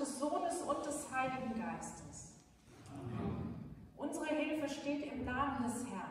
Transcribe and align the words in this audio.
des 0.00 0.18
Sohnes 0.18 0.62
und 0.62 0.86
des 0.86 1.06
Heiligen 1.12 1.54
Geistes. 1.60 2.32
Amen. 2.88 3.54
Unsere 3.96 4.26
Hilfe 4.26 4.68
steht 4.68 5.12
im 5.12 5.24
Namen 5.26 5.64
des 5.64 5.84
Herrn. 5.86 6.10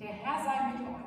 Der 0.00 0.08
Herr 0.08 0.44
sei 0.44 0.72
mit 0.72 0.88
euch. 0.88 1.02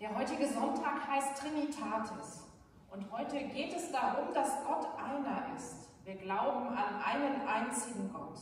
Der 0.00 0.18
heutige 0.18 0.48
Sonntag 0.52 1.08
heißt 1.08 1.40
Trinitatis. 1.40 2.42
Und 2.90 3.10
heute 3.12 3.38
geht 3.48 3.74
es 3.74 3.92
darum, 3.92 4.34
dass 4.34 4.64
Gott 4.64 4.86
einer 4.98 5.54
ist. 5.56 5.88
Wir 6.04 6.16
glauben 6.16 6.68
an 6.68 7.00
einen 7.02 7.46
einzigen 7.46 8.12
Gott. 8.12 8.38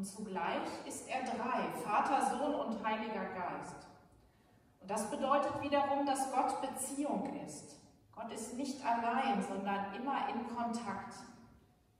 Und 0.00 0.06
zugleich 0.06 0.62
ist 0.86 1.06
er 1.10 1.24
drei, 1.24 1.60
Vater, 1.84 2.30
Sohn 2.30 2.54
und 2.54 2.82
Heiliger 2.82 3.22
Geist. 3.34 3.86
Und 4.80 4.90
das 4.90 5.10
bedeutet 5.10 5.60
wiederum, 5.60 6.06
dass 6.06 6.32
Gott 6.32 6.58
Beziehung 6.62 7.38
ist. 7.44 7.78
Gott 8.10 8.32
ist 8.32 8.54
nicht 8.54 8.82
allein, 8.82 9.42
sondern 9.42 9.92
immer 9.94 10.26
in 10.30 10.56
Kontakt. 10.56 11.16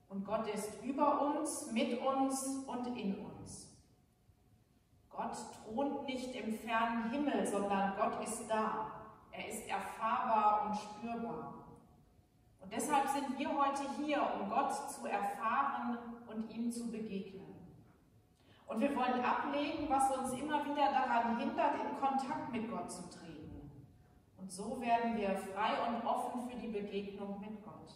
Und 0.09 0.25
Gott 0.25 0.49
ist 0.49 0.83
über 0.83 1.21
uns, 1.21 1.71
mit 1.73 2.01
uns 2.01 2.65
und 2.67 2.87
in 2.97 3.19
uns. 3.19 3.69
Gott 5.11 5.37
thront 5.63 6.07
nicht 6.07 6.35
im 6.35 6.55
fernen 6.55 7.11
Himmel, 7.11 7.47
sondern 7.47 7.99
Gott 7.99 8.25
ist 8.25 8.49
da. 8.49 8.93
Er 9.31 9.47
ist 9.47 9.69
erfahrbar 9.69 10.71
und 10.71 10.75
spürbar. 10.75 11.53
Und 12.61 12.73
deshalb 12.73 13.11
sind 13.11 13.39
wir 13.39 13.51
heute 13.51 13.83
hier, 13.99 14.23
um 14.41 14.49
Gott 14.49 14.73
zu 14.91 15.07
erfahren 15.07 15.99
und 16.27 16.51
ihm 16.51 16.73
zu 16.73 16.91
begegnen. 16.91 17.50
Und 18.71 18.81
wir 18.81 18.95
wollen 18.95 19.25
ablegen, 19.25 19.89
was 19.89 20.17
uns 20.17 20.33
immer 20.33 20.65
wieder 20.65 20.93
daran 20.93 21.39
hindert, 21.39 21.75
in 21.75 22.01
Kontakt 22.01 22.53
mit 22.53 22.71
Gott 22.71 22.89
zu 22.91 23.03
treten. 23.11 23.69
Und 24.39 24.53
so 24.53 24.81
werden 24.81 25.17
wir 25.17 25.31
frei 25.31 25.73
und 25.89 26.07
offen 26.07 26.49
für 26.49 26.57
die 26.57 26.69
Begegnung 26.69 27.41
mit 27.41 27.65
Gott. 27.65 27.93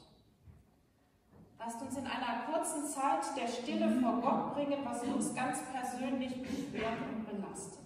Lasst 1.61 1.81
uns 1.81 1.97
in 1.97 2.05
einer 2.05 2.43
kurzen 2.51 2.87
Zeit 2.87 3.23
der 3.37 3.47
Stille 3.47 3.89
vor 4.03 4.21
Gott 4.21 4.55
bringen, 4.55 4.81
was 4.85 5.05
uns 5.05 5.33
ganz 5.33 5.61
persönlich 5.71 6.43
beschwert 6.43 6.99
und 7.09 7.25
belastet. 7.25 7.84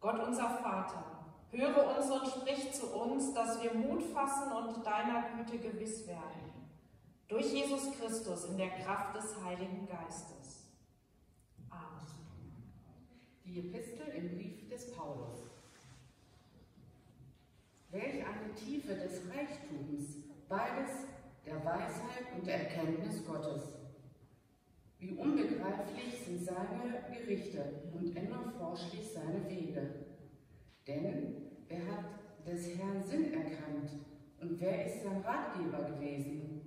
Gott 0.00 0.20
unser 0.20 0.48
Vater, 0.48 1.04
höre 1.50 1.96
uns 1.96 2.10
und 2.10 2.26
sprich 2.28 2.72
zu 2.72 2.86
uns, 2.94 3.34
dass 3.34 3.62
wir 3.62 3.74
Mut 3.74 4.02
fassen 4.02 4.52
und 4.52 4.86
deiner 4.86 5.24
Güte 5.30 5.58
gewiss 5.58 6.06
werden. 6.06 6.52
Durch 7.26 7.52
Jesus 7.52 7.92
Christus 7.98 8.44
in 8.44 8.56
der 8.56 8.70
Kraft 8.70 9.16
des 9.16 9.34
Heiligen 9.44 9.86
Geistes. 9.86 10.68
Amen. 11.68 12.06
Die 13.44 13.58
Epistel 13.58 14.08
im 14.14 14.36
Brief 14.36 14.68
des 14.68 14.92
Paulus. 14.92 15.38
Welch 17.90 18.24
eine 18.24 18.54
Tiefe 18.54 18.94
des 18.94 19.22
Reichtums, 19.28 20.16
beides 20.48 21.06
der 21.44 21.64
Weisheit 21.64 22.32
und 22.36 22.46
der 22.46 22.68
Erkenntnis 22.68 23.26
Gottes. 23.26 23.77
Wie 25.00 25.14
unbegreiflich 25.14 26.18
sind 26.24 26.44
seine 26.44 27.04
Gerichte 27.12 27.82
und 27.92 28.16
unerforschlich 28.16 29.08
seine 29.12 29.48
Wege. 29.48 29.90
Denn 30.88 31.36
wer 31.68 31.86
hat 31.86 32.04
des 32.44 32.76
Herrn 32.76 33.00
Sinn 33.02 33.32
erkannt 33.32 33.90
und 34.40 34.60
wer 34.60 34.86
ist 34.86 35.04
sein 35.04 35.20
Ratgeber 35.20 35.84
gewesen? 35.84 36.62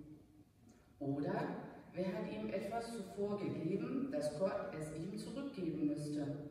Oder 1.00 1.58
wer 1.94 2.06
hat 2.06 2.32
ihm 2.32 2.50
etwas 2.54 2.94
zuvor 2.94 3.38
gegeben, 3.38 4.10
dass 4.12 4.40
Gott 4.40 4.74
es 4.80 4.96
ihm 4.96 5.18
zurückgeben 5.18 5.88
müsste? 5.88 6.50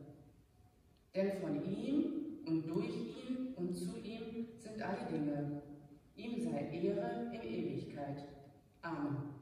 Denn 1.15 1.31
von 1.41 1.65
ihm 1.65 2.41
und 2.45 2.69
durch 2.69 2.89
ihn 2.89 3.53
und 3.55 3.73
zu 3.73 3.97
ihm 4.03 4.47
sind 4.59 4.81
alle 4.81 5.07
Dinge. 5.11 5.61
Ihm 6.15 6.39
sei 6.43 6.69
Ehre 6.71 7.31
in 7.33 7.41
Ewigkeit. 7.41 8.23
Amen. 8.83 9.40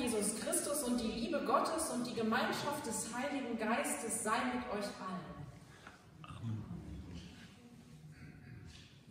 Jesus 0.00 0.40
Christus 0.40 0.82
und 0.84 0.98
die 0.98 1.08
Liebe 1.08 1.44
Gottes 1.44 1.90
und 1.90 2.06
die 2.06 2.14
Gemeinschaft 2.14 2.86
des 2.86 3.14
Heiligen 3.14 3.58
Geistes 3.58 4.24
sei 4.24 4.38
mit 4.54 4.64
euch 4.72 4.86
allen. 4.98 5.40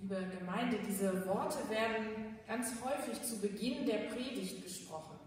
Liebe 0.02 0.38
Gemeinde, 0.40 0.80
diese 0.88 1.28
Worte 1.28 1.70
werden 1.70 2.38
ganz 2.48 2.74
häufig 2.84 3.22
zu 3.22 3.40
Beginn 3.40 3.86
der 3.86 4.10
Predigt 4.10 4.64
gesprochen. 4.64 5.20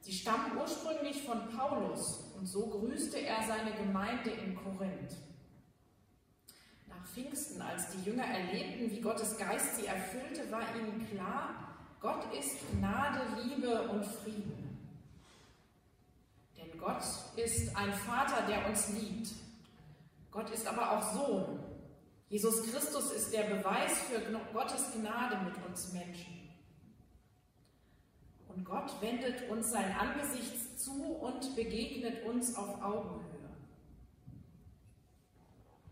Sie 0.00 0.12
stammen 0.12 0.56
ursprünglich 0.58 1.22
von 1.22 1.48
Paulus 1.56 2.32
und 2.36 2.46
so 2.46 2.66
grüßte 2.66 3.18
er 3.20 3.44
seine 3.46 3.72
Gemeinde 3.72 4.30
in 4.30 4.56
Korinth. 4.56 5.14
Nach 6.88 7.06
Pfingsten, 7.06 7.62
als 7.62 7.90
die 7.90 8.10
Jünger 8.10 8.24
erlebten, 8.24 8.90
wie 8.90 9.00
Gottes 9.00 9.38
Geist 9.38 9.76
sie 9.76 9.86
erfüllte, 9.86 10.50
war 10.50 10.62
ihnen 10.74 11.06
klar, 11.12 11.76
Gott 12.00 12.24
ist 12.36 12.56
Gnade, 12.72 13.20
Liebe 13.44 13.82
und 13.82 14.04
Frieden. 14.04 14.59
Gott 16.80 17.02
ist 17.36 17.76
ein 17.76 17.92
Vater, 17.92 18.46
der 18.46 18.66
uns 18.66 18.88
liebt. 18.88 19.32
Gott 20.30 20.50
ist 20.50 20.66
aber 20.66 20.92
auch 20.92 21.14
Sohn. 21.14 21.58
Jesus 22.28 22.62
Christus 22.70 23.12
ist 23.12 23.32
der 23.32 23.42
Beweis 23.42 23.98
für 24.02 24.20
Gottes 24.52 24.92
Gnade 24.94 25.44
mit 25.44 25.54
uns 25.66 25.92
Menschen. 25.92 26.48
Und 28.48 28.64
Gott 28.64 29.00
wendet 29.00 29.48
uns 29.50 29.70
sein 29.70 29.94
Angesicht 29.96 30.80
zu 30.80 30.92
und 30.92 31.54
begegnet 31.54 32.24
uns 32.24 32.56
auf 32.56 32.82
Augenhöhe. 32.82 33.30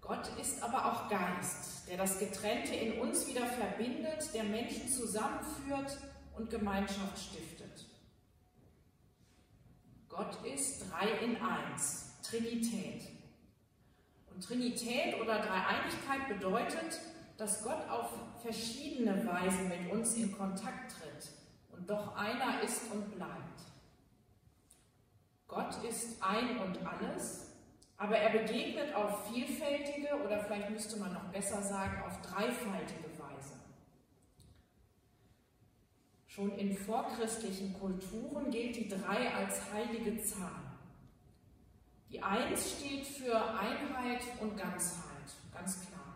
Gott 0.00 0.29
ist 0.41 0.62
aber 0.62 0.87
auch 0.87 1.08
Geist, 1.11 1.88
der 1.88 1.99
das 1.99 2.19
Getrennte 2.19 2.75
in 2.75 3.00
uns 3.00 3.26
wieder 3.26 3.46
verbindet, 3.46 4.32
der 4.32 4.44
Menschen 4.44 4.88
zusammenführt 4.88 5.99
und 6.37 6.49
Gemeinschaft 6.50 7.19
stiftet. 7.19 7.88
Gott 10.19 10.44
ist 10.44 10.85
drei 10.91 11.11
in 11.25 11.37
eins, 11.41 12.20
Trinität. 12.23 13.05
Und 14.35 14.43
Trinität 14.43 15.15
oder 15.20 15.38
Dreieinigkeit 15.38 16.26
bedeutet, 16.29 16.99
dass 17.37 17.62
Gott 17.62 17.88
auf 17.88 18.11
verschiedene 18.43 19.25
Weise 19.25 19.62
mit 19.62 19.93
uns 19.93 20.17
in 20.17 20.37
Kontakt 20.37 20.91
tritt 20.91 21.31
und 21.70 21.88
doch 21.88 22.17
einer 22.17 22.61
ist 22.65 22.91
und 22.93 23.15
bleibt. 23.15 23.61
Gott 25.47 25.85
ist 25.88 26.20
ein 26.20 26.59
und 26.59 26.79
alles 26.85 27.49
aber 27.99 28.17
er 28.17 28.31
begegnet 28.31 28.94
auf 28.94 29.29
vielfältige 29.29 30.15
oder 30.25 30.38
vielleicht 30.38 30.70
müsste 30.70 31.00
man 31.00 31.12
noch 31.12 31.25
besser 31.32 31.61
sagen, 31.61 32.00
auf 32.06 32.23
dreifaltige 32.23 33.09
Schon 36.38 36.56
in 36.56 36.76
vorchristlichen 36.76 37.76
Kulturen 37.81 38.49
gilt 38.52 38.76
die 38.76 38.87
drei 38.87 39.35
als 39.35 39.73
heilige 39.73 40.23
Zahl. 40.23 40.62
Die 42.12 42.23
Eins 42.23 42.76
steht 42.79 43.05
für 43.05 43.35
Einheit 43.58 44.23
und 44.40 44.56
Ganzheit, 44.56 45.26
ganz 45.52 45.81
klar. 45.81 46.14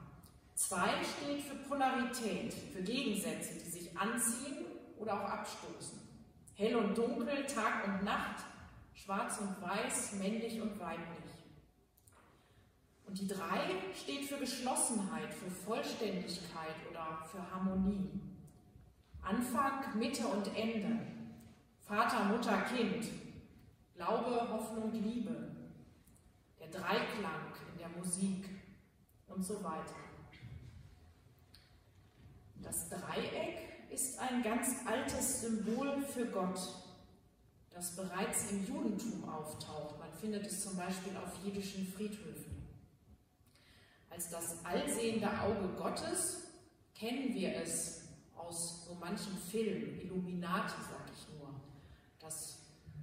Zwei 0.55 0.91
steht 1.03 1.43
für 1.43 1.57
Polarität, 1.69 2.55
für 2.55 2.83
Gegensätze, 2.83 3.55
die 3.55 3.69
sich 3.69 3.99
anziehen 3.99 4.65
oder 4.97 5.15
auch 5.15 5.29
abstoßen. 5.29 5.99
Hell 6.55 6.77
und 6.77 6.97
dunkel, 6.97 7.45
Tag 7.47 7.89
und 7.89 8.05
Nacht, 8.05 8.45
schwarz 8.95 9.41
und 9.41 9.61
weiß, 9.61 10.13
männlich 10.21 10.61
und 10.61 10.79
weiblich. 10.79 11.35
Und 13.07 13.19
die 13.19 13.27
drei 13.27 13.73
steht 13.93 14.27
für 14.27 14.37
Geschlossenheit, 14.37 15.35
für 15.35 15.51
Vollständigkeit 15.51 16.77
oder 16.89 17.27
für 17.29 17.51
Harmonie. 17.51 18.31
Anfang, 19.23 19.99
Mitte 19.99 20.27
und 20.27 20.55
Ende. 20.57 20.99
Vater, 21.81 22.25
Mutter, 22.25 22.63
Kind. 22.63 23.07
Glaube, 23.95 24.49
Hoffnung, 24.51 24.93
Liebe. 24.93 25.51
Der 26.59 26.69
Dreiklang 26.69 27.53
in 27.73 27.79
der 27.79 27.89
Musik 27.89 28.49
und 29.29 29.45
so 29.45 29.63
weiter. 29.63 29.95
Das 32.63 32.89
Dreieck 32.89 33.91
ist 33.91 34.19
ein 34.19 34.43
ganz 34.43 34.87
altes 34.87 35.43
Symbol 35.43 36.01
für 36.03 36.27
Gott, 36.27 36.59
das 37.71 37.97
bereits 37.97 38.51
im 38.51 38.67
Judentum 38.67 39.29
auftaucht. 39.29 39.99
Man 39.99 40.13
findet 40.13 40.47
es 40.47 40.63
zum 40.63 40.77
Beispiel 40.77 41.17
auf 41.17 41.45
jüdischen 41.45 41.87
Friedhöfen. 41.93 42.53
Als 44.09 44.31
das 44.31 44.65
allsehende 44.65 45.29
Auge 45.41 45.69
Gottes 45.77 46.45
kennen 46.95 47.35
wir 47.35 47.57
es 47.57 48.02
aus 48.53 48.85
so 48.85 48.95
manchen 49.01 49.37
Filmen, 49.39 49.99
Illuminati 50.03 50.77
sage 50.83 51.11
ich 51.17 51.39
nur. 51.39 51.49
Das 52.21 52.59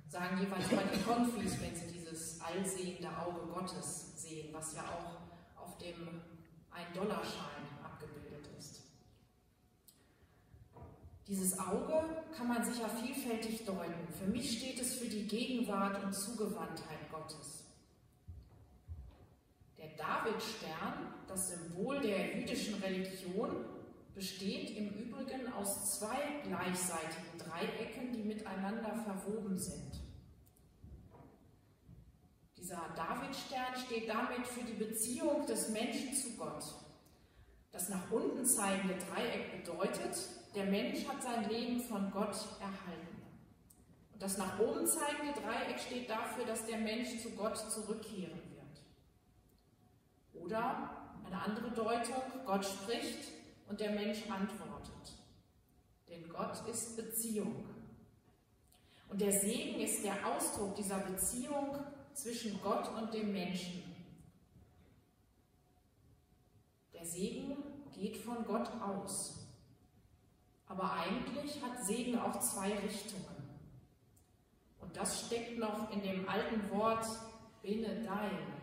sagen 0.07 0.37
jeweils 0.39 0.71
mal 0.71 0.83
die 0.93 1.01
Konfis, 1.01 1.59
wenn 1.59 1.75
sie 1.75 1.87
dieses 1.87 2.39
allsehende 2.39 3.09
Auge 3.17 3.47
Gottes 3.47 4.21
sehen, 4.21 4.53
was 4.53 4.75
ja 4.75 4.83
auch 4.83 5.63
auf 5.63 5.77
dem 5.79 6.21
1-Dollarschein 6.71 7.65
abgebildet 7.83 8.47
ist. 8.59 8.81
Dieses 11.27 11.57
Auge 11.57 12.23
kann 12.35 12.47
man 12.47 12.63
sicher 12.63 12.87
vielfältig 12.89 13.65
deuten. 13.65 14.07
Für 14.19 14.27
mich 14.27 14.59
steht 14.59 14.79
es 14.79 14.95
für 14.95 15.07
die 15.07 15.27
Gegenwart 15.27 16.03
und 16.03 16.13
Zugewandtheit 16.13 17.11
Gottes. 17.11 17.65
Der 19.79 19.89
Davidstern, 19.97 21.13
das 21.27 21.49
Symbol 21.49 21.99
der 22.01 22.37
jüdischen 22.37 22.75
Religion, 22.75 23.78
besteht 24.19 24.71
im 24.75 24.89
Übrigen 24.89 25.47
aus 25.53 25.97
zwei 25.97 26.17
gleichseitigen 26.43 27.37
Dreiecken, 27.37 28.11
die 28.11 28.23
miteinander 28.23 28.93
verwoben 29.05 29.57
sind. 29.57 29.93
Dieser 32.57 32.81
Davidstern 32.97 33.77
steht 33.85 34.09
damit 34.09 34.45
für 34.45 34.65
die 34.65 34.73
Beziehung 34.73 35.45
des 35.45 35.69
Menschen 35.69 36.13
zu 36.13 36.35
Gott. 36.35 36.65
Das 37.71 37.87
nach 37.87 38.11
unten 38.11 38.45
zeigende 38.45 38.95
Dreieck 38.97 39.63
bedeutet, 39.63 40.17
der 40.53 40.65
Mensch 40.65 41.07
hat 41.07 41.23
sein 41.23 41.49
Leben 41.49 41.79
von 41.79 42.11
Gott 42.11 42.35
erhalten. 42.59 43.21
Und 44.11 44.21
das 44.21 44.37
nach 44.37 44.59
oben 44.59 44.85
zeigende 44.85 45.31
Dreieck 45.31 45.79
steht 45.79 46.09
dafür, 46.09 46.43
dass 46.43 46.65
der 46.65 46.79
Mensch 46.79 47.21
zu 47.21 47.29
Gott 47.37 47.57
zurückkehren 47.57 48.41
wird. 48.51 50.43
Oder 50.43 50.89
eine 51.25 51.41
andere 51.41 51.71
Deutung, 51.71 52.21
Gott 52.45 52.65
spricht 52.65 53.38
und 53.69 53.79
der 53.79 53.91
Mensch 53.91 54.23
antwortet. 54.29 55.13
Denn 56.09 56.27
Gott 56.27 56.67
ist 56.67 56.97
Beziehung. 56.97 57.65
Und 59.07 59.21
der 59.21 59.31
Segen 59.31 59.79
ist 59.79 60.03
der 60.03 60.25
Ausdruck 60.27 60.75
dieser 60.75 60.99
Beziehung 60.99 61.77
zwischen 62.13 62.59
Gott 62.61 62.89
und 62.89 63.13
dem 63.13 63.31
Menschen. 63.31 63.83
Der 66.93 67.05
Segen 67.05 67.57
geht 67.95 68.17
von 68.17 68.43
Gott 68.45 68.69
aus. 68.81 69.47
Aber 70.67 70.93
eigentlich 70.93 71.61
hat 71.61 71.83
Segen 71.85 72.19
auch 72.19 72.39
zwei 72.39 72.77
Richtungen. 72.79 73.49
Und 74.79 74.95
das 74.95 75.25
steckt 75.25 75.57
noch 75.57 75.91
in 75.91 76.01
dem 76.01 76.27
alten 76.27 76.69
Wort 76.71 77.05
Benedein 77.61 78.53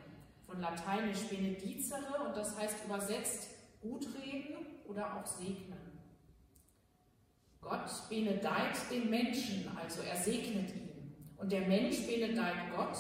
von 0.47 0.61
lateinisch 0.61 1.25
benedicere 1.29 2.25
und 2.27 2.37
das 2.37 2.57
heißt 2.57 2.85
übersetzt 2.85 3.49
gut 3.83 4.07
reden 4.15 4.56
oder 4.89 5.17
auch 5.17 5.27
segnen. 5.27 5.97
Gott 7.61 7.91
benedeit 8.09 8.77
den 8.91 9.11
Menschen, 9.11 9.77
also 9.77 10.03
er 10.03 10.17
segnet 10.17 10.75
ihn. 10.75 10.87
Und 11.37 11.51
der 11.51 11.67
Mensch 11.67 12.07
benedeit 12.07 12.71
Gott, 12.75 12.97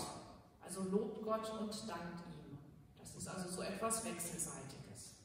also 0.60 0.82
lobt 0.82 1.22
Gott 1.22 1.48
und 1.60 1.70
dankt 1.88 2.20
ihm. 2.26 2.58
Das 2.98 3.14
ist 3.14 3.28
also 3.28 3.48
so 3.48 3.62
etwas 3.62 4.04
Wechselseitiges. 4.04 5.16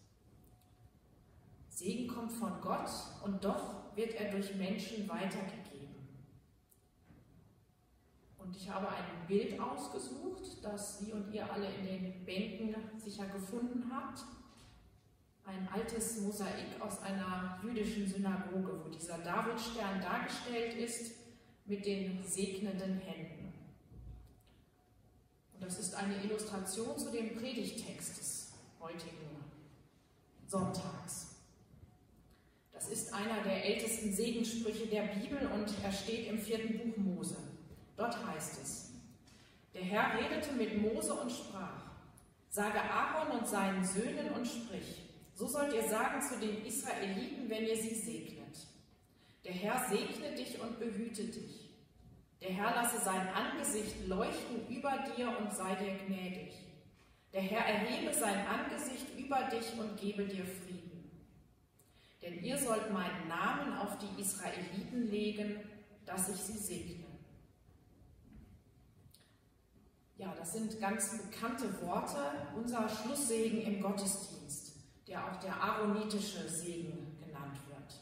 Segen 1.69 2.07
kommt 2.07 2.31
von 2.31 2.61
Gott 2.61 2.89
und 3.23 3.43
doch 3.43 3.95
wird 3.95 4.13
er 4.13 4.31
durch 4.31 4.55
Menschen 4.55 5.09
weitergegeben. 5.09 5.71
Und 8.37 8.55
ich 8.55 8.69
habe 8.69 8.87
ein 8.89 9.27
Bild 9.27 9.59
ausgesucht, 9.59 10.63
das 10.63 10.99
Sie 10.99 11.11
und 11.11 11.33
ihr 11.33 11.51
alle 11.51 11.73
in 11.73 11.85
den 11.85 12.25
Bänken 12.25 12.75
sicher 12.97 13.25
gefunden 13.27 13.91
habt. 13.91 14.23
Ein 15.45 15.67
altes 15.73 16.21
Mosaik 16.21 16.79
aus 16.79 17.01
einer 17.01 17.59
jüdischen 17.63 18.07
Synagoge, 18.07 18.83
wo 18.83 18.89
dieser 18.89 19.17
Davidstern 19.19 19.99
dargestellt 20.01 20.75
ist 20.75 21.13
mit 21.65 21.85
den 21.85 22.23
segnenden 22.23 22.99
Händen. 22.99 23.53
Und 25.53 25.63
das 25.63 25.79
ist 25.79 25.95
eine 25.95 26.23
Illustration 26.23 26.97
zu 26.97 27.11
dem 27.11 27.35
Predigtext 27.35 28.17
des 28.19 28.53
heutigen 28.79 29.45
Sonntags. 30.47 31.35
Das 32.73 32.89
ist 32.89 33.13
einer 33.13 33.41
der 33.43 33.63
ältesten 33.63 34.11
Segenssprüche 34.11 34.87
der 34.87 35.03
Bibel 35.03 35.47
und 35.53 35.71
er 35.83 35.91
steht 35.91 36.27
im 36.27 36.39
vierten 36.39 36.77
Buch 36.79 36.97
Mose. 36.97 37.37
Dort 37.95 38.25
heißt 38.25 38.59
es, 38.63 38.91
der 39.73 39.83
Herr 39.83 40.17
redete 40.17 40.53
mit 40.53 40.81
Mose 40.81 41.13
und 41.13 41.31
sprach, 41.31 41.83
sage 42.49 42.81
Aaron 42.81 43.39
und 43.39 43.47
seinen 43.47 43.85
Söhnen 43.85 44.31
und 44.33 44.45
sprich, 44.45 45.10
so 45.35 45.47
sollt 45.47 45.73
ihr 45.73 45.87
sagen 45.87 46.21
zu 46.21 46.39
den 46.39 46.65
Israeliten, 46.65 47.49
wenn 47.49 47.65
ihr 47.65 47.75
sie 47.75 47.95
segnet. 47.95 48.57
Der 49.43 49.53
Herr 49.53 49.89
segne 49.89 50.35
dich 50.35 50.59
und 50.59 50.79
behüte 50.79 51.23
dich. 51.23 51.71
Der 52.41 52.51
Herr 52.51 52.75
lasse 52.75 52.99
sein 53.03 53.27
Angesicht 53.29 54.07
leuchten 54.07 54.67
über 54.67 55.05
dir 55.15 55.37
und 55.39 55.53
sei 55.53 55.75
dir 55.75 55.93
gnädig. 56.05 56.53
Der 57.33 57.41
Herr 57.41 57.65
erhebe 57.65 58.13
sein 58.13 58.45
Angesicht 58.47 59.17
über 59.17 59.43
dich 59.43 59.79
und 59.79 59.97
gebe 59.97 60.25
dir 60.25 60.45
Frieden. 60.45 61.09
Denn 62.21 62.43
ihr 62.43 62.57
sollt 62.57 62.91
meinen 62.91 63.27
Namen 63.27 63.77
auf 63.77 63.97
die 63.97 64.21
Israeliten 64.21 65.09
legen, 65.09 65.59
dass 66.05 66.29
ich 66.29 66.35
sie 66.35 66.57
segne. 66.57 67.05
Ja, 70.17 70.35
das 70.37 70.53
sind 70.53 70.79
ganz 70.79 71.17
bekannte 71.17 71.81
Worte, 71.81 72.19
unser 72.55 72.87
Schlusssegen 72.87 73.61
im 73.61 73.81
Gottesdienst, 73.81 74.70
der 75.11 75.25
auch 75.25 75.37
der 75.37 75.61
aaronitische 75.61 76.47
Segen 76.47 77.17
genannt 77.19 77.57
wird. 77.67 77.99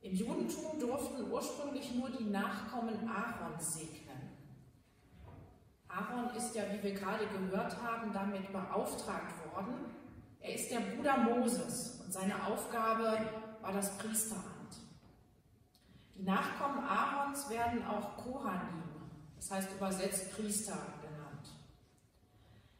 Im 0.00 0.14
Judentum 0.14 0.78
durften 0.78 1.28
ursprünglich 1.28 1.92
nur 1.92 2.08
die 2.10 2.30
Nachkommen 2.30 2.96
Aarons 3.08 3.74
segnen. 3.74 4.30
Aaron 5.88 6.36
ist 6.36 6.54
ja, 6.54 6.62
wie 6.72 6.82
wir 6.84 6.94
gerade 6.94 7.26
gehört 7.26 7.82
haben, 7.82 8.12
damit 8.12 8.52
beauftragt 8.52 9.34
worden. 9.52 9.74
Er 10.38 10.54
ist 10.54 10.70
der 10.70 10.80
Bruder 10.80 11.16
Moses 11.16 12.00
und 12.04 12.12
seine 12.12 12.46
Aufgabe 12.46 13.18
war 13.60 13.72
das 13.72 13.98
Priesteramt. 13.98 14.44
Die 16.14 16.22
Nachkommen 16.22 16.84
Aarons 16.84 17.50
werden 17.50 17.84
auch 17.88 18.16
Kohanim, 18.16 18.84
das 19.34 19.50
heißt 19.50 19.72
übersetzt 19.74 20.32
Priester. 20.36 20.78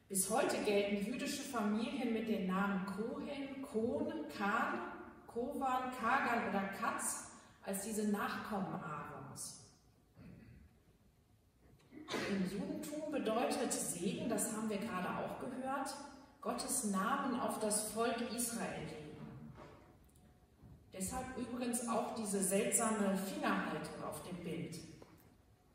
Bis 0.08 0.30
heute 0.30 0.56
gelten 0.64 1.04
jüdische 1.04 1.42
Familien 1.42 2.14
mit 2.14 2.28
den 2.28 2.46
Namen 2.46 2.86
Kohen, 2.86 3.60
Kohn, 3.60 4.10
Khan, 4.34 4.78
Kovan, 5.26 5.92
Kagan 6.00 6.48
oder 6.48 6.62
Katz 6.80 7.32
als 7.62 7.82
diese 7.82 8.08
Nachkommen 8.08 8.72
Aarons. 8.72 9.64
Im 12.30 12.50
Judentum 12.50 13.12
bedeutet 13.12 13.70
Segen, 13.70 14.30
das 14.30 14.50
haben 14.56 14.70
wir 14.70 14.78
gerade 14.78 15.10
auch 15.10 15.40
gehört, 15.40 15.94
Gottes 16.40 16.84
Namen 16.84 17.38
auf 17.38 17.58
das 17.60 17.92
Volk 17.92 18.16
Israel 18.34 18.86
legen. 18.86 19.52
Deshalb 20.94 21.36
übrigens 21.36 21.86
auch 21.86 22.14
diese 22.14 22.42
seltsame 22.42 23.14
Fingerhaltung 23.18 24.02
auf 24.08 24.22
dem 24.22 24.38
Bild. 24.38 24.78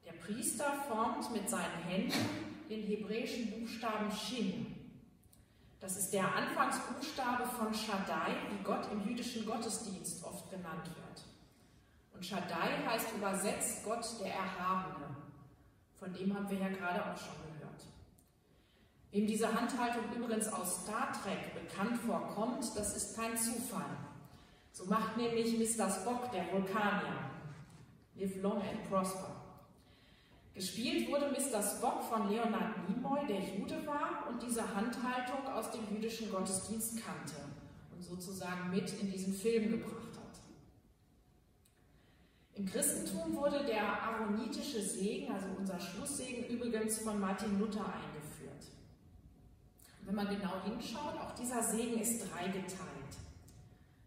Der 0.04 0.14
Priester 0.14 0.74
formt 0.90 1.32
mit 1.32 1.48
seinen 1.48 1.84
Händen 1.88 2.53
den 2.70 2.84
hebräischen 2.84 3.52
Buchstaben 3.52 4.12
Shin. 4.12 4.68
Das 5.80 5.98
ist 5.98 6.14
der 6.14 6.34
Anfangsbuchstabe 6.34 7.46
von 7.46 7.74
Shaddai, 7.74 8.36
wie 8.50 8.64
Gott 8.64 8.88
im 8.92 9.06
jüdischen 9.06 9.46
Gottesdienst 9.46 10.24
oft 10.24 10.50
genannt 10.50 10.86
wird. 10.86 11.26
Und 12.14 12.26
Shaddai 12.26 12.86
heißt 12.88 13.14
übersetzt 13.14 13.84
Gott 13.84 14.06
der 14.22 14.34
Erhabene. 14.34 15.18
Von 16.00 16.14
dem 16.14 16.34
haben 16.36 16.50
wir 16.50 16.58
ja 16.58 16.70
gerade 16.70 17.02
auch 17.02 17.18
schon 17.18 17.36
gehört. 17.36 17.84
Wem 19.12 19.28
diese 19.28 19.54
Handhaltung 19.54 20.04
übrigens 20.16 20.48
aus 20.48 20.84
Star 20.84 21.12
Trek 21.12 21.54
bekannt 21.54 21.98
vorkommt, 21.98 22.66
das 22.76 22.96
ist 22.96 23.18
kein 23.18 23.38
Zufall. 23.38 23.98
So 24.72 24.86
macht 24.86 25.18
nämlich 25.18 25.58
Mr. 25.58 25.90
Spock, 25.90 26.32
der 26.32 26.52
Vulkanier. 26.52 27.30
Live 28.16 28.42
long 28.42 28.62
and 28.62 28.90
prosper. 28.90 29.33
Gespielt 30.54 31.10
wurde 31.10 31.32
Mr. 31.32 31.64
Spock 31.64 32.04
von 32.04 32.30
Leonard 32.30 32.88
Nimoy, 32.88 33.26
der 33.28 33.40
Jude 33.40 33.86
war 33.88 34.28
und 34.30 34.42
diese 34.44 34.62
Handhaltung 34.76 35.48
aus 35.48 35.72
dem 35.72 35.82
jüdischen 35.90 36.30
Gottesdienst 36.30 37.04
kannte 37.04 37.36
und 37.92 38.04
sozusagen 38.04 38.70
mit 38.70 38.92
in 39.02 39.12
diesen 39.12 39.34
Film 39.34 39.72
gebracht 39.72 40.16
hat. 40.16 40.40
Im 42.54 42.68
Christentum 42.68 43.36
wurde 43.36 43.66
der 43.66 43.82
aaronitische 43.84 44.80
Segen, 44.80 45.34
also 45.34 45.48
unser 45.58 45.80
Schlusssegen, 45.80 46.46
übrigens 46.46 47.00
von 47.00 47.20
Martin 47.20 47.60
Luther 47.60 47.86
eingeführt. 47.86 48.68
Und 50.02 50.08
wenn 50.08 50.16
man 50.16 50.30
genau 50.30 50.62
hinschaut, 50.64 51.20
auch 51.20 51.34
dieser 51.34 51.64
Segen 51.64 52.00
ist 52.00 52.30
dreigeteilt. 52.30 53.18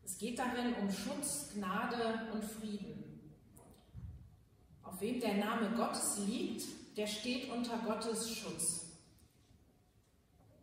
Es 0.05 0.17
geht 0.17 0.39
darin 0.39 0.75
um 0.81 0.89
Schutz, 0.89 1.51
Gnade 1.55 2.31
und 2.33 2.45
Frieden. 2.45 2.96
Auf 4.87 5.01
wem 5.01 5.21
der 5.21 5.35
Name 5.35 5.77
Gottes 5.77 6.19
liegt, 6.27 6.65
der 6.97 7.09
steht 7.09 7.51
unter 7.51 7.77
Gottes 7.79 8.31
Schutz. 8.31 8.87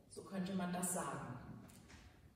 So 0.10 0.22
könnte 0.22 0.56
man 0.56 0.72
das 0.72 0.94
sagen. 0.94 1.38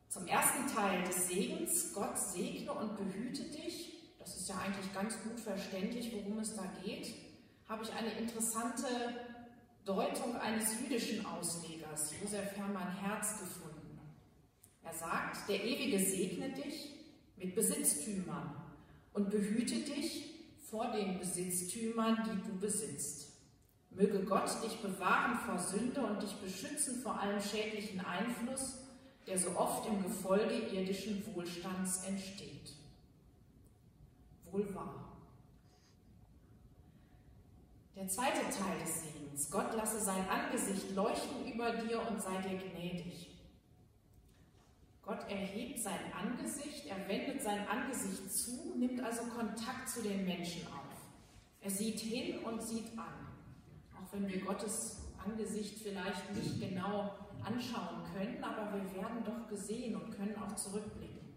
Zum 0.09 0.27
ersten 0.27 0.67
Teil 0.67 1.03
des 1.03 1.27
Segens, 1.27 1.93
Gott 1.93 2.17
segne 2.17 2.73
und 2.73 2.97
behüte 2.97 3.43
dich, 3.43 3.93
das 4.19 4.35
ist 4.35 4.49
ja 4.49 4.57
eigentlich 4.57 4.93
ganz 4.93 5.15
gut 5.23 5.39
verständlich, 5.39 6.11
worum 6.13 6.39
es 6.39 6.55
da 6.55 6.63
geht, 6.83 7.13
habe 7.69 7.83
ich 7.83 7.93
eine 7.93 8.11
interessante 8.11 8.87
Deutung 9.85 10.35
eines 10.35 10.79
jüdischen 10.81 11.25
Auslegers, 11.25 12.13
Josef 12.21 12.51
Hermann 12.57 12.91
Herz, 12.97 13.39
gefunden. 13.39 13.99
Er 14.83 14.93
sagt, 14.93 15.47
der 15.47 15.63
Ewige 15.63 15.99
segne 15.99 16.49
dich 16.49 16.93
mit 17.37 17.55
Besitztümern 17.55 18.55
und 19.13 19.29
behüte 19.29 19.75
dich 19.75 20.36
vor 20.69 20.91
den 20.91 21.17
Besitztümern, 21.17 22.17
die 22.25 22.49
du 22.49 22.57
besitzt. 22.59 23.33
Möge 23.89 24.23
Gott 24.23 24.63
dich 24.63 24.79
bewahren 24.81 25.39
vor 25.39 25.57
Sünde 25.57 26.01
und 26.01 26.21
dich 26.21 26.35
beschützen 26.35 27.01
vor 27.01 27.19
allem 27.19 27.41
schädlichen 27.41 27.99
Einfluss, 28.01 28.79
der 29.25 29.39
so 29.39 29.57
oft 29.57 29.87
im 29.87 30.03
Gefolge 30.03 30.67
irdischen 30.71 31.23
Wohlstands 31.33 32.03
entsteht. 32.03 32.73
Wohl 34.51 34.73
wahr. 34.75 35.07
Der 37.95 38.07
zweite 38.07 38.41
Teil 38.41 38.79
des 38.79 39.01
Segens. 39.01 39.49
Gott 39.49 39.73
lasse 39.73 39.99
sein 39.99 40.29
Angesicht 40.29 40.93
leuchten 40.93 41.51
über 41.51 41.71
dir 41.71 42.07
und 42.07 42.21
sei 42.21 42.37
dir 42.41 42.57
gnädig. 42.57 43.36
Gott 45.07 45.29
erhebt 45.29 45.79
sein 45.79 45.99
Angesicht, 46.13 46.85
er 46.85 47.07
wendet 47.07 47.41
sein 47.41 47.65
Angesicht 47.65 48.29
zu, 48.29 48.73
nimmt 48.77 49.01
also 49.01 49.23
Kontakt 49.23 49.87
zu 49.87 50.01
den 50.01 50.25
Menschen 50.25 50.67
auf. 50.67 50.83
Er 51.61 51.69
sieht 51.71 52.01
hin 52.01 52.39
und 52.39 52.61
sieht 52.61 52.91
an. 52.97 53.25
Auch 53.95 54.11
wenn 54.11 54.27
wir 54.27 54.41
Gottes 54.41 54.97
Angesicht 55.25 55.79
vielleicht 55.81 56.35
nicht 56.35 56.59
genau 56.59 57.15
anschauen 57.41 58.03
können, 58.13 58.43
aber 58.43 58.73
wir 58.73 59.01
werden 59.01 59.23
doch 59.23 59.47
gesehen 59.47 59.95
und 59.95 60.11
können 60.11 60.35
auch 60.35 60.53
zurückblicken. 60.55 61.33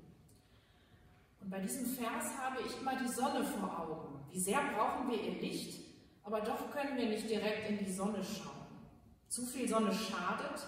Und 1.40 1.48
bei 1.50 1.60
diesem 1.60 1.86
Vers 1.86 2.26
habe 2.38 2.62
ich 2.66 2.80
immer 2.80 2.96
die 2.96 3.08
Sonne 3.08 3.44
vor 3.44 3.78
Augen. 3.78 4.24
Wie 4.32 4.40
sehr 4.40 4.60
brauchen 4.74 5.08
wir 5.08 5.22
ihr 5.22 5.40
Licht, 5.40 5.80
aber 6.24 6.40
doch 6.40 6.72
können 6.72 6.96
wir 6.96 7.08
nicht 7.08 7.30
direkt 7.30 7.70
in 7.70 7.78
die 7.78 7.92
Sonne 7.92 8.24
schauen. 8.24 8.66
Zu 9.28 9.46
viel 9.46 9.68
Sonne 9.68 9.92
schadet 9.92 10.66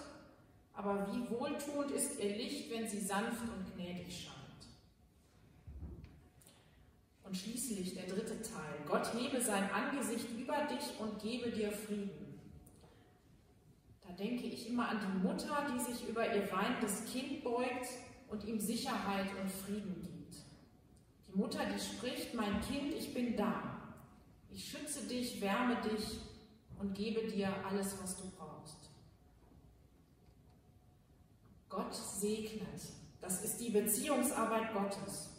aber 0.73 1.07
wie 1.11 1.29
wohltuend 1.29 1.91
ist 1.91 2.19
ihr 2.19 2.35
Licht, 2.35 2.71
wenn 2.71 2.87
sie 2.87 2.99
sanft 2.99 3.43
und 3.43 3.75
gnädig 3.75 4.25
scheint. 4.25 4.33
Und 7.23 7.37
schließlich 7.37 7.93
der 7.93 8.07
dritte 8.07 8.41
Teil. 8.41 8.79
Gott 8.87 9.13
hebe 9.13 9.41
sein 9.41 9.69
Angesicht 9.71 10.27
über 10.37 10.67
dich 10.67 10.99
und 10.99 11.21
gebe 11.21 11.51
dir 11.51 11.71
Frieden. 11.71 12.39
Da 14.01 14.13
denke 14.13 14.45
ich 14.47 14.67
immer 14.67 14.89
an 14.89 14.99
die 14.99 15.27
Mutter, 15.27 15.67
die 15.73 15.79
sich 15.79 16.07
über 16.07 16.33
ihr 16.35 16.51
weinendes 16.51 17.05
Kind 17.11 17.43
beugt 17.43 17.87
und 18.29 18.43
ihm 18.45 18.59
Sicherheit 18.59 19.29
und 19.41 19.49
Frieden 19.49 20.01
gibt. 20.01 20.35
Die 21.27 21.37
Mutter, 21.37 21.65
die 21.65 21.79
spricht, 21.79 22.33
mein 22.33 22.61
Kind, 22.61 22.93
ich 22.93 23.13
bin 23.13 23.37
da. 23.37 23.79
Ich 24.51 24.69
schütze 24.69 25.07
dich, 25.07 25.41
wärme 25.41 25.77
dich 25.81 26.19
und 26.79 26.93
gebe 26.93 27.27
dir 27.27 27.51
alles, 27.65 27.95
was 28.01 28.17
du 28.17 28.29
brauchst. 28.37 28.82
Gott 31.73 31.93
segnet. 31.95 32.81
Das 33.19 33.43
ist 33.43 33.57
die 33.57 33.71
Beziehungsarbeit 33.71 34.73
Gottes. 34.73 35.29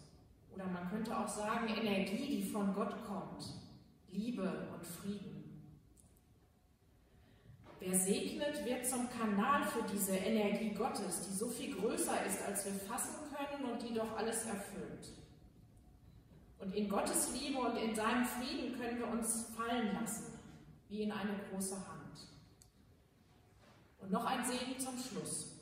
Oder 0.52 0.66
man 0.66 0.88
könnte 0.90 1.16
auch 1.16 1.28
sagen, 1.28 1.68
Energie, 1.68 2.42
die 2.42 2.50
von 2.50 2.74
Gott 2.74 2.94
kommt. 3.06 3.44
Liebe 4.10 4.68
und 4.74 4.84
Frieden. 4.84 5.34
Wer 7.78 7.98
segnet, 7.98 8.64
wird 8.64 8.86
zum 8.86 9.08
Kanal 9.10 9.64
für 9.64 9.82
diese 9.92 10.16
Energie 10.16 10.72
Gottes, 10.74 11.28
die 11.28 11.34
so 11.34 11.48
viel 11.48 11.74
größer 11.74 12.24
ist, 12.24 12.42
als 12.42 12.64
wir 12.64 12.72
fassen 12.72 13.14
können 13.30 13.72
und 13.72 13.82
die 13.82 13.94
doch 13.94 14.16
alles 14.16 14.46
erfüllt. 14.46 15.12
Und 16.58 16.74
in 16.74 16.88
Gottes 16.88 17.30
Liebe 17.32 17.58
und 17.58 17.76
in 17.76 17.94
seinem 17.94 18.24
Frieden 18.24 18.78
können 18.78 18.98
wir 18.98 19.08
uns 19.08 19.48
fallen 19.56 19.92
lassen, 20.00 20.38
wie 20.88 21.02
in 21.02 21.12
eine 21.12 21.38
große 21.50 21.76
Hand. 21.76 22.28
Und 23.98 24.10
noch 24.10 24.24
ein 24.24 24.44
Segen 24.44 24.78
zum 24.78 24.98
Schluss. 24.98 25.53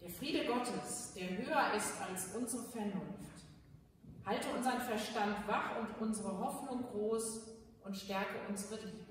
Der 0.00 0.10
Friede 0.10 0.46
Gottes, 0.46 1.12
der 1.14 1.28
höher 1.28 1.74
ist 1.76 2.00
als 2.00 2.34
unsere 2.34 2.62
Vernunft, 2.62 3.44
halte 4.24 4.48
unseren 4.56 4.80
Verstand 4.80 5.46
wach 5.46 5.76
und 5.78 6.00
unsere 6.00 6.38
Hoffnung 6.38 6.82
groß 6.90 7.48
und 7.84 7.96
stärke 7.96 8.38
unsere 8.48 8.76
Liebe. 8.76 9.09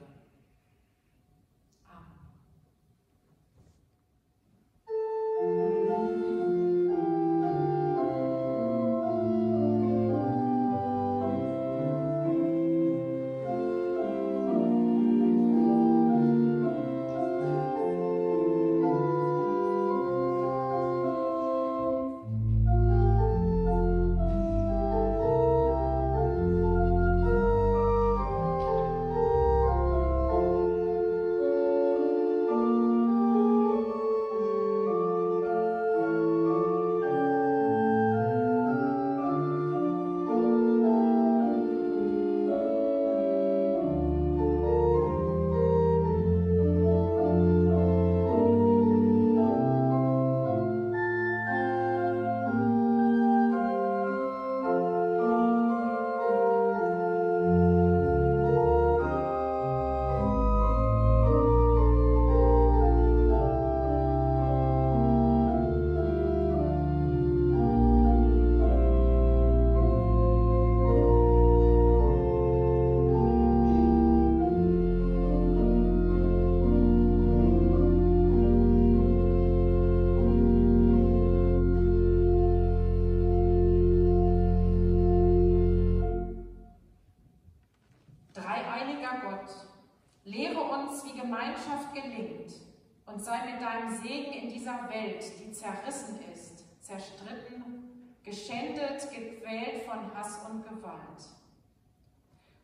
Mit 93.51 93.61
deinem 93.61 93.95
Segen 93.97 94.33
in 94.33 94.49
dieser 94.49 94.89
Welt, 94.89 95.23
die 95.39 95.51
zerrissen 95.51 96.19
ist, 96.31 96.65
zerstritten, 96.81 98.15
geschändet, 98.23 99.09
gequält 99.09 99.83
von 99.83 100.13
Hass 100.13 100.39
und 100.49 100.63
Gewalt. 100.63 101.29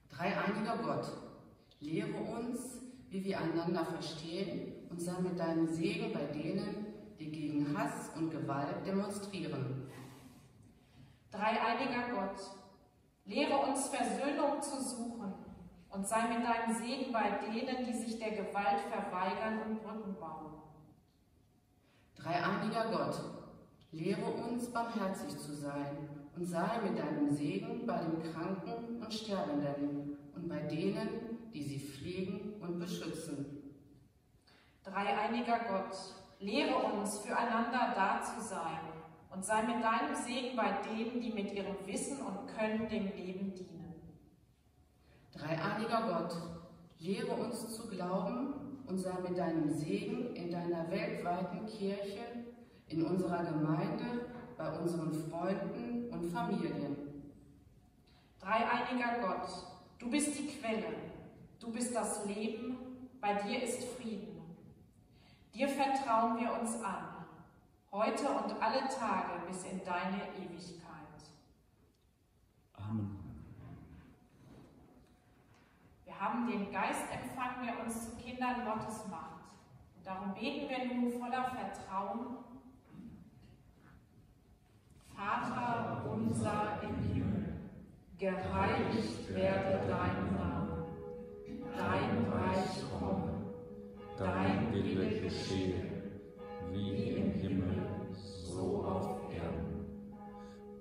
Dreieiniger 0.10 0.78
Gott, 0.78 1.12
lehre 1.80 2.18
uns, 2.18 2.82
wie 3.10 3.24
wir 3.24 3.40
einander 3.40 3.86
verstehen 3.86 4.88
und 4.90 5.02
sei 5.02 5.20
mit 5.22 5.40
deinem 5.40 5.68
Segen 5.68 6.14
bei 6.14 6.26
denen, 6.26 6.88
die 7.20 7.32
gegen 7.32 7.78
Hass 7.78 8.12
und 8.16 8.30
Gewalt 8.30 8.86
demonstrieren. 8.86 9.90
Dreieiniger 11.32 12.10
Gott, 12.14 12.40
lehre 13.26 13.58
uns 13.58 13.88
Versöhnung 13.90 14.62
zu 14.62 14.82
suchen 14.82 15.34
und 15.90 16.08
sei 16.08 16.28
mit 16.28 16.46
deinem 16.46 16.76
Segen 16.76 17.12
bei 17.12 17.40
denen, 17.46 17.86
die 17.86 17.94
sich 17.94 18.20
der 18.20 18.32
Gewalt 18.32 18.82
verweigern 18.90 19.62
und 19.68 19.82
Brücken 19.82 20.16
bauen. 20.20 20.65
Dreieiniger 22.26 22.86
Gott, 22.90 23.22
lehre 23.92 24.26
uns 24.26 24.72
barmherzig 24.74 25.38
zu 25.38 25.54
sein 25.54 26.10
und 26.36 26.44
sei 26.44 26.82
mit 26.82 26.98
deinem 26.98 27.30
Segen 27.30 27.86
bei 27.86 28.00
den 28.00 28.24
Kranken 28.34 29.00
und 29.00 29.14
Sterbenden 29.14 30.18
und 30.34 30.50
bei 30.50 30.58
denen, 30.62 31.52
die 31.54 31.62
sie 31.62 31.78
pflegen 31.78 32.56
und 32.62 32.80
beschützen. 32.80 33.76
Dreieiniger 34.84 35.60
Gott, 35.68 35.96
lehre 36.40 36.76
uns, 36.94 37.20
füreinander 37.20 37.94
da 37.96 38.20
zu 38.24 38.42
sein 38.42 38.80
und 39.30 39.46
sei 39.46 39.62
mit 39.62 39.84
deinem 39.84 40.16
Segen 40.16 40.56
bei 40.56 40.80
denen, 40.82 41.22
die 41.22 41.32
mit 41.32 41.54
ihrem 41.54 41.76
Wissen 41.86 42.22
und 42.22 42.48
Können 42.48 42.90
dem 42.90 43.06
Leben 43.16 43.54
dienen. 43.54 43.94
Dreieiniger 45.32 46.02
Gott, 46.08 46.36
lehre 46.98 47.36
uns 47.36 47.76
zu 47.76 47.88
glauben 47.88 48.65
und 48.88 48.98
sei 48.98 49.20
mit 49.28 49.38
deinem 49.38 49.70
Segen 49.70 50.36
in 50.36 50.52
deiner 50.52 50.90
weltweiten 50.90 51.66
Kirche, 51.66 52.46
in 52.88 53.04
unserer 53.04 53.44
Gemeinde, 53.44 54.30
bei 54.58 54.80
unseren 54.80 55.14
Freunden 55.14 56.10
und 56.12 56.32
Familien. 56.32 56.96
Dreieiniger 58.40 59.20
Gott, 59.22 59.50
du 60.00 60.10
bist 60.10 60.38
die 60.38 60.48
Quelle, 60.48 60.96
du 61.60 61.72
bist 61.72 61.96
das 61.96 62.26
Leben, 62.26 62.78
bei 63.20 63.34
dir 63.34 63.64
ist 63.64 63.84
Frieden. 63.84 64.42
Dir 65.54 65.68
vertrauen 65.68 66.40
wir 66.40 66.54
uns 66.60 66.76
an, 66.84 67.26
heute 67.92 68.28
und 68.28 68.62
alle 68.62 68.88
Tage 68.88 69.48
bis 69.48 69.64
in 69.64 69.84
deine 69.84 70.22
Ewigkeit. 70.38 70.86
Amen. 72.74 73.25
Wir 76.18 76.26
haben 76.26 76.48
den 76.48 76.72
Geist 76.72 77.04
empfangen, 77.12 77.66
der 77.66 77.84
uns 77.84 78.10
zu 78.10 78.16
Kindern 78.16 78.64
Gottes 78.64 79.06
macht. 79.10 79.52
Und 79.98 80.06
darum 80.06 80.34
beten 80.34 80.70
wir 80.70 80.96
nun 80.96 81.12
voller 81.12 81.44
Vertrauen. 81.44 82.38
Vater 85.14 86.06
unser 86.10 86.80
im 86.84 86.96
Himmel, 87.14 87.54
geheiligt 88.18 89.36
werde 89.36 89.82
dein 89.88 90.34
Name, 90.36 90.86
dein 91.78 92.32
Reich 92.32 92.84
komme, 92.98 93.34
Dein 94.18 94.72
Wille 94.72 95.20
geschehe, 95.20 95.84
wie 96.72 97.16
im 97.18 97.32
Himmel, 97.34 97.76
so 98.14 98.86
auf 98.86 99.20
Erden. 99.34 99.86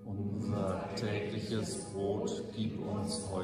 Unser 0.05 0.94
tägliches 0.94 1.92
Brot 1.92 2.31
gib 2.55 2.81
uns 2.87 3.29
heute 3.33 3.43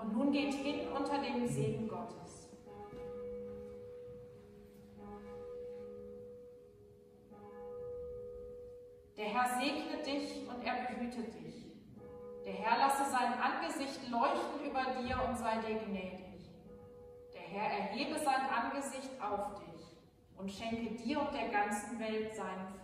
Und 0.00 0.16
nun 0.16 0.32
geht 0.32 0.54
hin 0.54 0.88
unter 0.96 1.18
dem 1.18 1.46
Segen 1.46 1.86
Gottes. 1.86 2.48
Der 9.16 9.26
Herr 9.26 9.60
segne 9.60 10.02
dich 10.02 10.48
und 10.48 10.64
er 10.64 10.86
behüte 10.86 11.22
dich. 11.24 11.66
Der 12.46 12.54
Herr 12.54 12.78
lasse 12.78 13.10
sein 13.10 13.34
Angesicht 13.34 14.08
leuchten 14.08 14.64
über 14.64 15.02
dir 15.02 15.22
und 15.28 15.36
sei 15.36 15.58
dir 15.58 15.78
gnädig. 15.78 16.50
Der 17.34 17.42
Herr 17.42 17.70
erhebe 17.80 18.18
sein 18.18 18.48
Angesicht 18.48 19.10
auf 19.20 19.60
dich 19.60 19.98
und 20.38 20.50
schenke 20.50 20.94
dir 20.94 21.20
und 21.20 21.34
der 21.34 21.48
ganzen 21.48 22.00
Welt 22.00 22.34
seinen 22.34 22.68
Frieden. 22.68 22.79